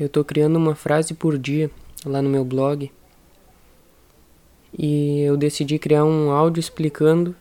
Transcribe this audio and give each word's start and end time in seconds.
Eu 0.00 0.06
estou 0.06 0.24
criando 0.24 0.56
uma 0.56 0.74
frase 0.74 1.12
por 1.12 1.36
dia 1.36 1.70
lá 2.06 2.22
no 2.22 2.30
meu 2.30 2.42
blog 2.42 2.90
e 4.76 5.20
eu 5.20 5.36
decidi 5.36 5.78
criar 5.78 6.06
um 6.06 6.30
áudio 6.30 6.58
explicando 6.58 7.36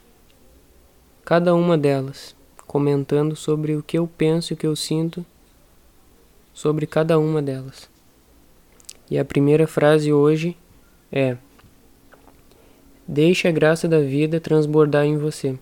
cada 1.23 1.55
uma 1.55 1.77
delas, 1.77 2.35
comentando 2.67 3.33
sobre 3.33 3.77
o 3.77 3.81
que 3.81 3.97
eu 3.97 4.05
penso 4.05 4.51
e 4.51 4.55
o 4.55 4.57
que 4.57 4.67
eu 4.67 4.75
sinto 4.75 5.25
sobre 6.53 6.85
cada 6.85 7.17
uma 7.17 7.41
delas. 7.41 7.89
E 9.09 9.17
a 9.17 9.23
primeira 9.23 9.65
frase 9.65 10.11
hoje 10.11 10.57
é: 11.09 11.37
Deixe 13.07 13.47
a 13.47 13.51
graça 13.51 13.87
da 13.87 14.01
vida 14.01 14.41
transbordar 14.41 15.05
em 15.05 15.17
você. 15.17 15.57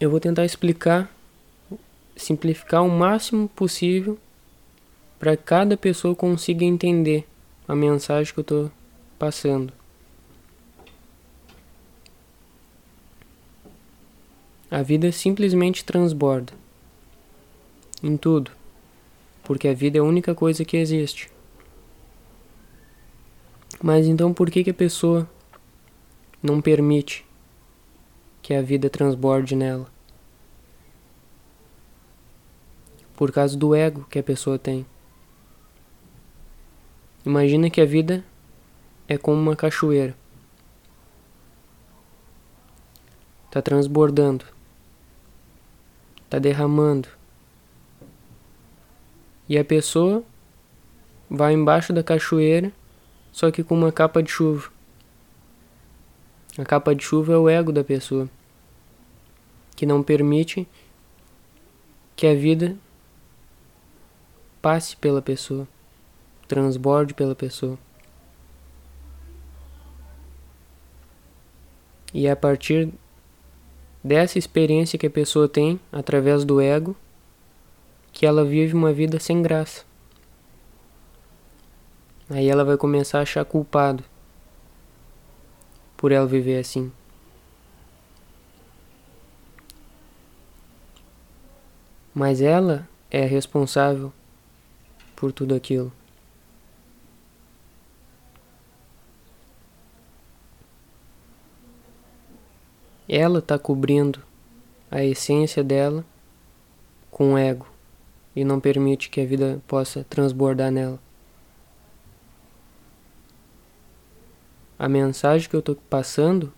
Eu 0.00 0.10
vou 0.10 0.18
tentar 0.18 0.44
explicar, 0.44 1.08
simplificar 2.18 2.84
o 2.84 2.90
máximo 2.90 3.48
possível 3.48 4.18
para 5.18 5.36
cada 5.36 5.76
pessoa 5.76 6.14
consiga 6.14 6.64
entender 6.64 7.26
a 7.66 7.74
mensagem 7.74 8.32
que 8.32 8.40
eu 8.40 8.42
estou 8.42 8.70
passando. 9.18 9.72
A 14.70 14.82
vida 14.82 15.10
simplesmente 15.10 15.84
transborda 15.84 16.52
em 18.02 18.16
tudo, 18.16 18.50
porque 19.42 19.66
a 19.66 19.74
vida 19.74 19.98
é 19.98 20.00
a 20.00 20.04
única 20.04 20.34
coisa 20.34 20.64
que 20.64 20.76
existe. 20.76 21.30
Mas 23.82 24.06
então 24.06 24.34
por 24.34 24.50
que, 24.50 24.62
que 24.62 24.70
a 24.70 24.74
pessoa 24.74 25.28
não 26.42 26.60
permite 26.60 27.24
que 28.42 28.54
a 28.54 28.62
vida 28.62 28.90
transborde 28.90 29.56
nela? 29.56 29.97
Por 33.18 33.32
causa 33.32 33.58
do 33.58 33.74
ego 33.74 34.06
que 34.08 34.20
a 34.20 34.22
pessoa 34.22 34.60
tem. 34.60 34.86
Imagina 37.26 37.68
que 37.68 37.80
a 37.80 37.84
vida 37.84 38.24
é 39.08 39.18
como 39.18 39.42
uma 39.42 39.56
cachoeira. 39.56 40.16
Está 43.46 43.60
transbordando. 43.60 44.44
Está 46.26 46.38
derramando. 46.38 47.08
E 49.48 49.58
a 49.58 49.64
pessoa 49.64 50.22
vai 51.28 51.54
embaixo 51.54 51.92
da 51.92 52.04
cachoeira, 52.04 52.72
só 53.32 53.50
que 53.50 53.64
com 53.64 53.74
uma 53.74 53.90
capa 53.90 54.22
de 54.22 54.30
chuva. 54.30 54.70
A 56.56 56.64
capa 56.64 56.94
de 56.94 57.02
chuva 57.02 57.32
é 57.32 57.36
o 57.36 57.48
ego 57.48 57.72
da 57.72 57.82
pessoa, 57.82 58.30
que 59.74 59.84
não 59.84 60.04
permite 60.04 60.68
que 62.14 62.24
a 62.24 62.34
vida 62.36 62.76
passe 64.60 64.96
pela 64.96 65.22
pessoa 65.22 65.66
transborde 66.48 67.12
pela 67.12 67.34
pessoa. 67.34 67.78
E 72.12 72.26
a 72.26 72.34
partir 72.34 72.90
dessa 74.02 74.38
experiência 74.38 74.98
que 74.98 75.06
a 75.06 75.10
pessoa 75.10 75.46
tem, 75.46 75.78
através 75.92 76.42
do 76.44 76.58
ego, 76.58 76.96
que 78.10 78.24
ela 78.24 78.44
vive 78.44 78.74
uma 78.74 78.92
vida 78.92 79.20
sem 79.20 79.42
graça. 79.42 79.84
Aí 82.30 82.48
ela 82.48 82.64
vai 82.64 82.78
começar 82.78 83.18
a 83.18 83.22
achar 83.22 83.44
culpado 83.44 84.02
por 85.96 86.10
ela 86.10 86.26
viver 86.26 86.58
assim. 86.58 86.90
Mas 92.14 92.40
ela 92.40 92.88
é 93.10 93.24
responsável 93.24 94.12
por 95.18 95.32
tudo 95.32 95.52
aquilo. 95.52 95.92
Ela 103.08 103.40
está 103.40 103.58
cobrindo 103.58 104.22
a 104.88 105.02
essência 105.02 105.64
dela 105.64 106.04
com 107.10 107.36
ego 107.36 107.66
e 108.36 108.44
não 108.44 108.60
permite 108.60 109.10
que 109.10 109.20
a 109.20 109.26
vida 109.26 109.60
possa 109.66 110.06
transbordar 110.08 110.70
nela. 110.70 111.00
A 114.78 114.88
mensagem 114.88 115.50
que 115.50 115.56
eu 115.56 115.60
estou 115.60 115.74
passando 115.74 116.52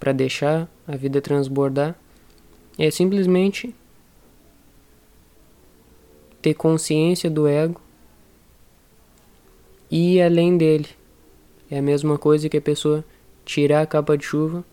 para 0.00 0.10
deixar 0.10 0.68
a 0.88 0.96
vida 0.96 1.20
transbordar 1.20 1.94
é 2.76 2.90
simplesmente 2.90 3.72
ter 6.46 6.54
consciência 6.54 7.28
do 7.28 7.48
ego 7.48 7.80
e 9.90 10.14
ir 10.14 10.22
além 10.22 10.56
dele. 10.56 10.88
É 11.68 11.78
a 11.78 11.82
mesma 11.82 12.16
coisa 12.16 12.48
que 12.48 12.56
a 12.56 12.62
pessoa 12.62 13.04
tirar 13.44 13.82
a 13.82 13.86
capa 13.86 14.16
de 14.16 14.24
chuva 14.24 14.64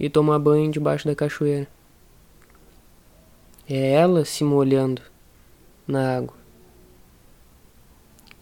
e 0.00 0.08
tomar 0.08 0.38
banho 0.38 0.70
debaixo 0.70 1.06
da 1.06 1.14
cachoeira. 1.14 1.68
É 3.68 3.92
ela 3.92 4.24
se 4.24 4.42
molhando 4.44 5.02
na 5.86 6.16
água. 6.16 6.34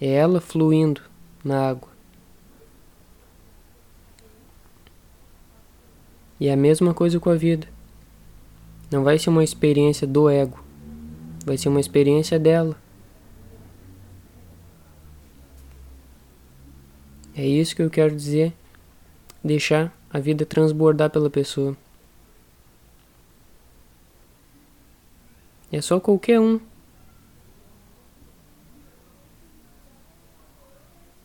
É 0.00 0.06
ela 0.06 0.40
fluindo 0.40 1.00
na 1.42 1.68
água. 1.68 1.90
E 6.38 6.46
é 6.46 6.52
a 6.52 6.56
mesma 6.56 6.94
coisa 6.94 7.18
com 7.18 7.28
a 7.28 7.34
vida. 7.34 7.66
Não 8.88 9.02
vai 9.02 9.18
ser 9.18 9.30
uma 9.30 9.42
experiência 9.42 10.06
do 10.06 10.30
ego. 10.30 10.61
Vai 11.44 11.56
ser 11.56 11.68
uma 11.68 11.80
experiência 11.80 12.38
dela. 12.38 12.76
É 17.34 17.44
isso 17.46 17.74
que 17.74 17.82
eu 17.82 17.90
quero 17.90 18.14
dizer. 18.14 18.52
Deixar 19.42 19.92
a 20.10 20.18
vida 20.18 20.46
transbordar 20.46 21.10
pela 21.10 21.30
pessoa. 21.30 21.76
É 25.72 25.80
só 25.80 25.98
qualquer 25.98 26.38
um 26.38 26.60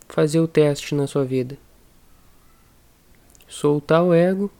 fazer 0.08 0.40
o 0.40 0.48
teste 0.48 0.94
na 0.94 1.06
sua 1.06 1.24
vida. 1.24 1.56
Soltar 3.46 4.02
o 4.02 4.12
ego, 4.12 4.50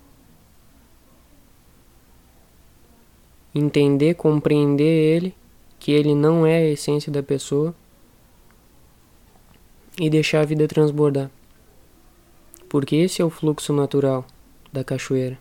entender, 3.55 4.15
compreender 4.15 4.85
ele, 4.85 5.35
que 5.79 5.93
ele 5.93 6.15
não 6.15 6.47
é 6.47 6.59
a 6.59 6.71
essência 6.71 7.11
da 7.11 7.23
pessoa 7.23 7.75
e 10.01 10.09
deixar 10.09 10.41
a 10.41 10.45
vida 10.45 10.67
transbordar 10.69 11.31
porque 12.69 12.97
esse 12.97 13.23
é 13.23 13.25
o 13.25 13.31
fluxo 13.31 13.73
natural 13.73 14.25
da 14.73 14.85
cachoeira. 14.85 15.39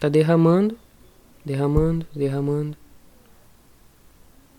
Tá 0.00 0.08
derramando, 0.08 0.76
derramando, 1.44 2.06
derramando. 2.14 2.76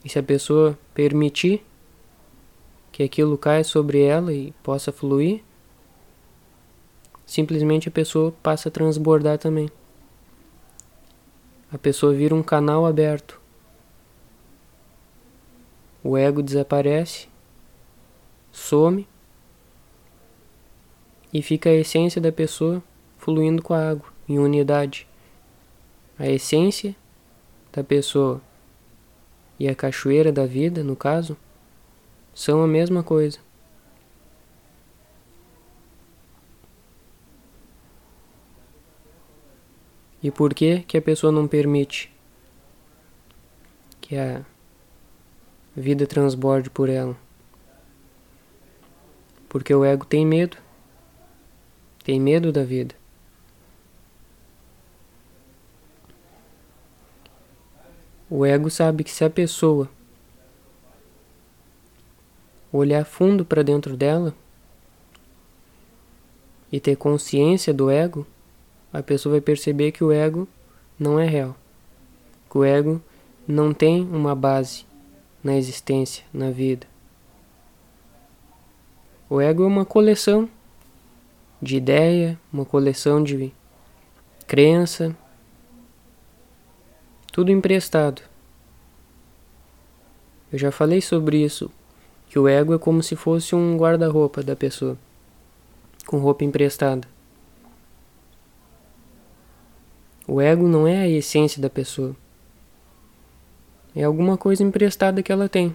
E 0.06 0.10
se 0.10 0.20
a 0.20 0.24
pessoa 0.24 0.78
permitir 0.94 1.66
que 2.92 3.04
aquilo 3.04 3.38
caia 3.38 3.64
sobre 3.64 4.02
ela 4.02 4.34
e 4.34 4.52
possa 4.64 4.92
fluir, 4.92 5.44
simplesmente 7.26 7.90
a 7.90 7.92
pessoa 7.92 8.34
passa 8.44 8.70
a 8.70 8.72
transbordar 8.72 9.38
também. 9.38 9.70
A 11.72 11.78
pessoa 11.78 12.14
vira 12.14 12.34
um 12.34 12.42
canal 12.42 12.86
aberto. 12.86 13.42
O 16.02 16.18
ego 16.18 16.42
desaparece, 16.42 17.28
some 18.52 19.06
e 21.34 21.42
fica 21.42 21.70
a 21.70 21.74
essência 21.74 22.22
da 22.22 22.32
pessoa 22.32 22.82
fluindo 23.18 23.62
com 23.62 23.74
a 23.74 23.90
água 23.90 24.08
em 24.30 24.40
unidade. 24.40 25.06
A 26.18 26.28
essência 26.28 26.96
da 27.74 27.84
pessoa 27.84 28.42
e 29.60 29.68
a 29.68 29.76
cachoeira 29.76 30.32
da 30.32 30.46
vida, 30.46 30.84
no 30.84 30.96
caso, 30.96 31.36
são 32.34 32.64
a 32.64 32.68
mesma 32.68 33.04
coisa. 33.04 33.40
E 40.28 40.32
por 40.32 40.54
que 40.54 40.82
que 40.82 40.98
a 40.98 41.02
pessoa 41.02 41.32
não 41.32 41.48
permite 41.48 42.14
que 44.02 44.18
a 44.18 44.44
vida 45.74 46.06
transborde 46.06 46.70
por 46.70 46.90
ela? 46.90 47.16
Porque 49.48 49.74
o 49.74 49.86
ego 49.86 50.06
tem 50.06 50.26
medo 50.26 50.58
tem 52.04 52.20
medo 52.20 52.52
da 52.52 52.66
vida. 52.66 52.94
O 58.30 58.46
ego 58.46 58.70
sabe 58.70 59.06
que 59.06 59.12
se 59.12 59.24
a 59.24 59.30
pessoa 59.30 59.90
olhar 62.70 63.06
fundo 63.06 63.46
para 63.46 63.64
dentro 63.64 63.96
dela 63.96 64.36
e 66.70 66.82
ter 66.82 66.98
consciência 66.98 67.74
do 67.74 67.90
ego, 67.90 68.28
a 68.92 69.04
pessoa 69.04 69.34
vai 69.34 69.42
perceber 69.42 69.92
que 69.92 70.04
o 70.04 70.12
ego 70.12 70.48
não 71.00 71.20
é 71.20 71.28
real. 71.28 71.56
Que 72.50 72.58
o 72.58 72.64
ego 72.64 73.02
não 73.48 73.74
tem 73.74 74.02
uma 74.04 74.36
base 74.36 74.86
na 75.44 75.56
existência, 75.56 76.24
na 76.34 76.52
vida. 76.52 76.88
O 79.30 79.42
ego 79.42 79.64
é 79.64 79.68
uma 79.68 79.86
coleção 79.86 80.50
de 81.62 81.76
ideia, 81.76 82.40
uma 82.52 82.66
coleção 82.66 83.24
de 83.24 83.52
crença, 84.46 85.16
tudo 87.32 87.52
emprestado. 87.52 88.22
Eu 90.52 90.58
já 90.58 90.72
falei 90.72 91.02
sobre 91.02 91.44
isso, 91.44 91.70
que 92.30 92.40
o 92.40 92.48
ego 92.48 92.74
é 92.74 92.78
como 92.78 93.04
se 93.04 93.16
fosse 93.16 93.54
um 93.54 93.78
guarda-roupa 93.78 94.42
da 94.42 94.56
pessoa, 94.56 94.98
com 96.06 96.20
roupa 96.20 96.46
emprestada. 96.46 97.08
O 100.28 100.42
ego 100.42 100.68
não 100.68 100.86
é 100.86 100.98
a 100.98 101.08
essência 101.08 101.62
da 101.62 101.70
pessoa. 101.70 102.14
É 103.96 104.04
alguma 104.04 104.38
coisa 104.38 104.62
emprestada 104.62 105.24
que 105.24 105.32
ela 105.32 105.48
tem. 105.48 105.74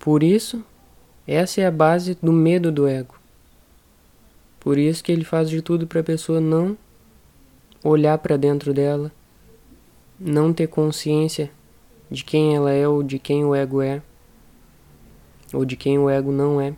Por 0.00 0.22
isso, 0.22 0.64
essa 1.26 1.60
é 1.60 1.66
a 1.66 1.70
base 1.70 2.18
do 2.20 2.32
medo 2.32 2.72
do 2.72 2.88
ego. 2.88 3.14
Por 4.58 4.76
isso 4.76 5.02
que 5.04 5.12
ele 5.12 5.24
faz 5.24 5.48
de 5.48 5.62
tudo 5.62 5.86
para 5.86 6.00
a 6.00 6.04
pessoa 6.04 6.40
não 6.40 6.76
olhar 7.82 8.18
para 8.18 8.36
dentro 8.36 8.74
dela, 8.74 9.12
não 10.18 10.52
ter 10.52 10.66
consciência 10.66 11.50
de 12.10 12.24
quem 12.24 12.54
ela 12.54 12.72
é 12.72 12.86
ou 12.86 13.02
de 13.02 13.18
quem 13.18 13.44
o 13.44 13.54
ego 13.54 13.80
é, 13.80 14.02
ou 15.52 15.64
de 15.64 15.76
quem 15.76 15.98
o 15.98 16.10
ego 16.10 16.32
não 16.32 16.60
é. 16.60 16.74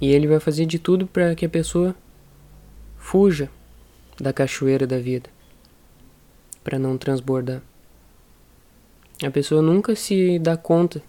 E 0.00 0.12
ele 0.12 0.26
vai 0.26 0.40
fazer 0.40 0.66
de 0.66 0.78
tudo 0.78 1.06
para 1.06 1.34
que 1.34 1.46
a 1.46 1.48
pessoa 1.48 1.94
fuja 2.98 3.50
da 4.20 4.32
cachoeira 4.32 4.86
da 4.86 4.98
vida, 4.98 5.30
para 6.62 6.78
não 6.78 6.98
transbordar. 6.98 7.62
A 9.24 9.30
pessoa 9.30 9.62
nunca 9.62 9.94
se 9.96 10.38
dá 10.38 10.56
conta 10.56 11.02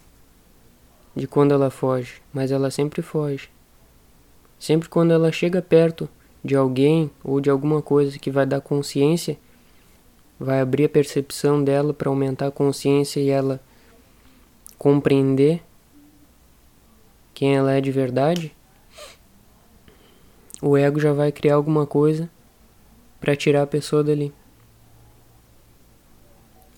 de 1.14 1.26
quando 1.26 1.52
ela 1.52 1.70
foge, 1.70 2.22
mas 2.32 2.50
ela 2.50 2.70
sempre 2.70 3.02
foge. 3.02 3.50
Sempre 4.58 4.88
quando 4.88 5.12
ela 5.12 5.30
chega 5.30 5.60
perto 5.60 6.08
de 6.42 6.54
alguém 6.54 7.10
ou 7.22 7.40
de 7.40 7.50
alguma 7.50 7.82
coisa 7.82 8.18
que 8.18 8.30
vai 8.30 8.46
dar 8.46 8.60
consciência, 8.60 9.36
vai 10.38 10.60
abrir 10.60 10.84
a 10.84 10.88
percepção 10.88 11.62
dela 11.62 11.92
para 11.92 12.08
aumentar 12.08 12.46
a 12.46 12.52
consciência 12.52 13.20
e 13.20 13.28
ela 13.28 13.60
compreender 14.78 15.62
quem 17.34 17.56
ela 17.56 17.72
é 17.72 17.80
de 17.80 17.90
verdade, 17.90 18.54
o 20.60 20.76
ego 20.76 20.98
já 20.98 21.12
vai 21.12 21.30
criar 21.30 21.54
alguma 21.54 21.86
coisa 21.86 22.28
para 23.20 23.36
tirar 23.36 23.62
a 23.62 23.66
pessoa 23.66 24.02
dali. 24.02 24.32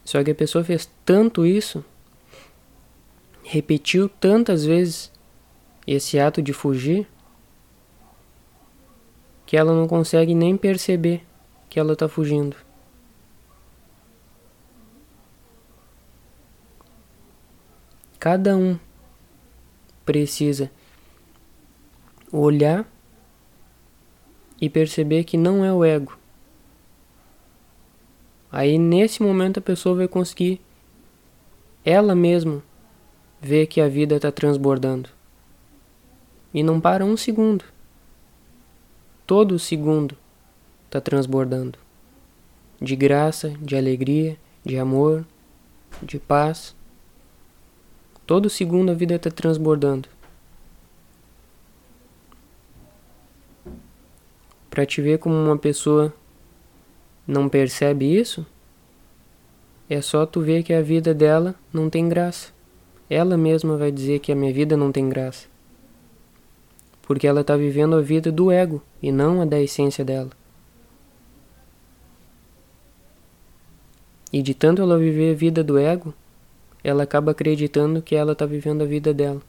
Só 0.05 0.23
que 0.25 0.31
a 0.31 0.35
pessoa 0.35 0.65
fez 0.65 0.91
tanto 1.05 1.47
isso, 1.47 1.85
repetiu 3.43 4.09
tantas 4.09 4.65
vezes 4.65 5.11
esse 5.87 6.19
ato 6.19 6.43
de 6.43 6.53
fugir, 6.53 7.07
que 9.47 9.57
ela 9.57 9.73
não 9.75 9.89
consegue 9.89 10.35
nem 10.35 10.57
perceber 10.57 11.25
que 11.69 11.79
ela 11.79 11.93
está 11.93 12.09
fugindo. 12.09 12.57
Cada 18.19 18.57
um 18.57 18.79
precisa 20.05 20.71
olhar 22.31 22.87
e 24.61 24.69
perceber 24.69 25.25
que 25.25 25.37
não 25.37 25.65
é 25.65 25.73
o 25.73 25.85
ego. 25.85 26.19
Aí 28.53 28.79
nesse 28.79 29.23
momento 29.23 29.59
a 29.59 29.63
pessoa 29.63 29.95
vai 29.95 30.09
conseguir 30.09 30.61
ela 31.85 32.15
mesma 32.15 32.63
ver 33.41 33.67
que 33.67 33.81
a 33.81 33.89
vida 33.89 34.17
está 34.17 34.31
transbordando. 34.31 35.09
E 36.53 36.63
não 36.63 36.81
para 36.81 37.05
um 37.05 37.17
segundo. 37.17 37.65
Todo 39.27 39.59
segundo 39.59 40.17
está 40.87 41.01
transbordando. 41.01 41.79
De 42.81 42.97
graça, 42.97 43.51
de 43.61 43.77
alegria, 43.77 44.37
de 44.65 44.77
amor, 44.77 45.25
de 46.03 46.19
paz. 46.19 46.75
Todo 48.27 48.51
segundo 48.51 48.91
a 48.91 48.95
vida 48.95 49.15
está 49.15 49.31
transbordando. 49.31 50.09
Para 54.71 54.87
te 54.87 55.03
ver 55.03 55.19
como 55.19 55.35
uma 55.35 55.59
pessoa 55.59 56.15
não 57.27 57.49
percebe 57.49 58.17
isso, 58.17 58.47
é 59.89 60.01
só 60.01 60.25
tu 60.25 60.41
ver 60.41 60.63
que 60.63 60.73
a 60.73 60.81
vida 60.81 61.13
dela 61.13 61.57
não 61.73 61.91
tem 61.91 62.09
graça. 62.09 62.53
Ela 63.09 63.37
mesma 63.37 63.77
vai 63.77 63.91
dizer 63.91 64.21
que 64.21 64.31
a 64.31 64.37
minha 64.37 64.53
vida 64.53 64.77
não 64.77 64.93
tem 64.93 65.09
graça. 65.09 65.49
Porque 67.03 67.27
ela 67.27 67.41
está 67.41 67.57
vivendo 67.57 67.97
a 67.97 68.01
vida 68.01 68.31
do 68.31 68.53
ego 68.53 68.81
e 69.03 69.11
não 69.11 69.43
a 69.43 69.45
da 69.45 69.61
essência 69.61 70.05
dela. 70.05 70.31
E 74.33 74.41
de 74.41 74.55
tanto 74.55 74.81
ela 74.81 74.97
viver 74.97 75.33
a 75.33 75.37
vida 75.37 75.65
do 75.65 75.77
ego, 75.77 76.15
ela 76.85 77.03
acaba 77.03 77.33
acreditando 77.33 78.01
que 78.01 78.15
ela 78.15 78.31
está 78.31 78.47
vivendo 78.47 78.83
a 78.83 78.87
vida 78.87 79.13
dela. 79.13 79.43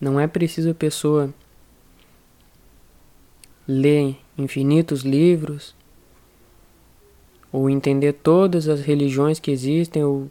Não 0.00 0.20
é 0.20 0.26
preciso 0.26 0.70
a 0.70 0.74
pessoa 0.74 1.32
ler 3.66 4.18
infinitos 4.36 5.02
livros 5.02 5.74
ou 7.50 7.70
entender 7.70 8.12
todas 8.12 8.68
as 8.68 8.80
religiões 8.80 9.40
que 9.40 9.50
existem 9.50 10.04
ou 10.04 10.30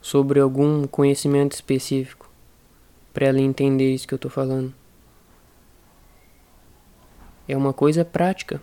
sobre 0.00 0.40
algum 0.40 0.86
conhecimento 0.86 1.52
específico 1.52 2.30
para 3.12 3.26
ela 3.26 3.40
entender 3.40 3.92
isso 3.92 4.06
que 4.06 4.14
eu 4.14 4.16
estou 4.16 4.30
falando. 4.30 4.72
É 7.48 7.56
uma 7.56 7.72
coisa 7.72 8.04
prática 8.04 8.62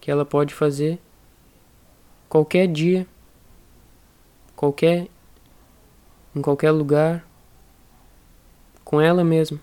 que 0.00 0.10
ela 0.10 0.24
pode 0.24 0.52
fazer 0.52 0.98
qualquer 2.28 2.66
dia, 2.66 3.06
qualquer 4.56 5.08
em 6.34 6.42
qualquer 6.42 6.70
lugar, 6.70 7.26
com 8.90 9.00
ela 9.00 9.22
mesma. 9.22 9.56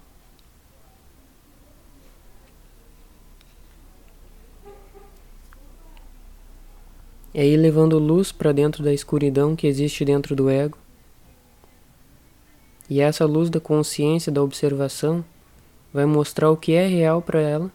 É 7.33 7.45
ir 7.45 7.57
levando 7.57 7.99
luz 7.99 8.31
para 8.31 8.53
dentro 8.53 8.81
da 8.81 8.93
escuridão 8.93 9.53
que 9.53 9.67
existe 9.67 10.05
dentro 10.05 10.33
do 10.33 10.49
ego. 10.49 10.77
E 12.89 13.01
essa 13.01 13.25
luz 13.25 13.49
da 13.49 13.59
consciência, 13.59 14.31
da 14.31 14.41
observação, 14.41 15.25
vai 15.93 16.05
mostrar 16.05 16.49
o 16.49 16.55
que 16.55 16.71
é 16.71 16.87
real 16.87 17.21
para 17.21 17.41
ela 17.41 17.69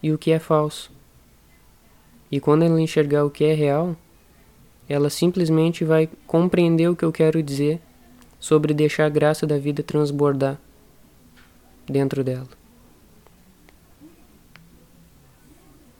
e 0.00 0.12
o 0.12 0.16
que 0.16 0.30
é 0.30 0.38
falso. 0.38 0.92
E 2.30 2.38
quando 2.38 2.62
ela 2.62 2.80
enxergar 2.80 3.24
o 3.24 3.30
que 3.30 3.42
é 3.42 3.52
real, 3.52 3.96
ela 4.88 5.10
simplesmente 5.10 5.84
vai 5.84 6.08
compreender 6.24 6.88
o 6.88 6.94
que 6.94 7.04
eu 7.04 7.10
quero 7.10 7.42
dizer 7.42 7.80
sobre 8.38 8.72
deixar 8.72 9.06
a 9.06 9.08
graça 9.08 9.44
da 9.44 9.58
vida 9.58 9.82
transbordar 9.82 10.56
dentro 11.86 12.22
dela. 12.24 12.63